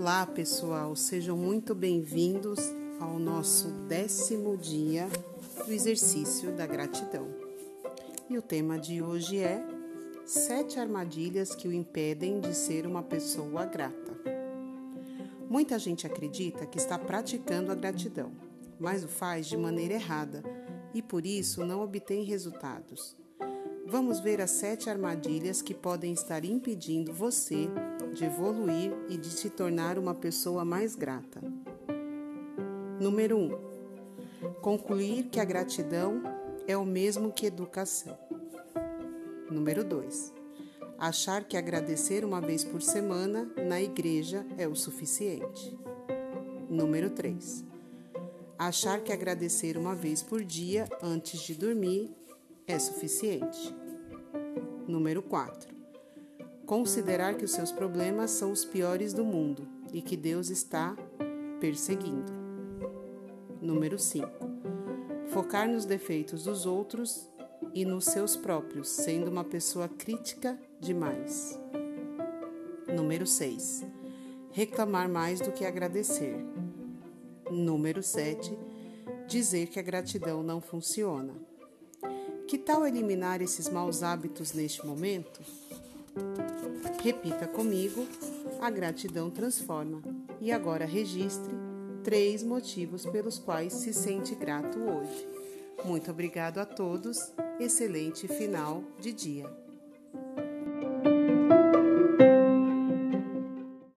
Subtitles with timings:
[0.00, 2.60] Olá, pessoal, sejam muito bem-vindos
[3.00, 5.08] ao nosso décimo dia
[5.66, 7.26] do exercício da gratidão.
[8.30, 9.60] E o tema de hoje é
[10.24, 14.16] Sete armadilhas que o impedem de ser uma pessoa grata.
[15.50, 18.30] Muita gente acredita que está praticando a gratidão,
[18.78, 20.44] mas o faz de maneira errada
[20.94, 23.16] e por isso não obtém resultados.
[23.90, 27.70] Vamos ver as sete armadilhas que podem estar impedindo você
[28.12, 31.40] de evoluir e de se tornar uma pessoa mais grata.
[33.00, 33.44] Número 1.
[33.44, 36.22] Um, concluir que a gratidão
[36.66, 38.18] é o mesmo que educação.
[39.50, 40.34] Número 2.
[40.98, 45.74] Achar que agradecer uma vez por semana na igreja é o suficiente.
[46.68, 47.64] Número 3.
[48.58, 52.14] Achar que agradecer uma vez por dia antes de dormir
[52.72, 53.74] é suficiente.
[54.86, 55.78] Número 4
[56.68, 60.94] considerar que os seus problemas são os piores do mundo e que Deus está
[61.58, 62.30] perseguindo.
[63.58, 64.28] Número 5.
[65.28, 67.26] Focar nos defeitos dos outros
[67.72, 71.58] e nos seus próprios, sendo uma pessoa crítica demais.
[72.86, 73.86] Número 6.
[74.52, 76.36] Reclamar mais do que agradecer.
[77.50, 78.58] Número 7.
[79.26, 81.32] Dizer que a gratidão não funciona.
[82.48, 85.42] Que tal eliminar esses maus hábitos neste momento?
[87.02, 88.06] Repita comigo:
[88.58, 90.02] a gratidão transforma.
[90.40, 91.52] E agora registre
[92.02, 95.28] três motivos pelos quais se sente grato hoje.
[95.84, 97.18] Muito obrigado a todos.
[97.60, 99.67] Excelente final de dia.